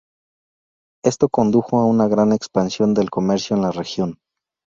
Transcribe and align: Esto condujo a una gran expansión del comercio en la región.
Esto 1.05 1.29
condujo 1.29 1.77
a 1.79 1.85
una 1.85 2.07
gran 2.07 2.31
expansión 2.33 2.95
del 2.95 3.11
comercio 3.11 3.55
en 3.55 3.61
la 3.61 3.69
región. 3.69 4.17